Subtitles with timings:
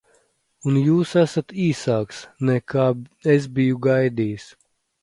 [0.71, 2.89] Un jūs esat īsāks, nekā
[3.37, 4.53] es biju gaidījis.